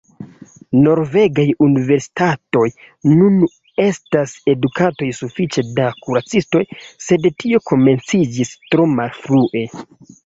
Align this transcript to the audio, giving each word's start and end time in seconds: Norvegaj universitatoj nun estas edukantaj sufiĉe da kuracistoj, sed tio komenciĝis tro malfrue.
Norvegaj 0.85 1.43
universitatoj 1.65 2.63
nun 3.11 3.37
estas 3.85 4.33
edukantaj 4.55 5.11
sufiĉe 5.21 5.65
da 5.81 5.91
kuracistoj, 6.07 6.63
sed 7.09 7.29
tio 7.45 7.63
komenciĝis 7.73 8.57
tro 8.73 8.91
malfrue. 8.99 9.67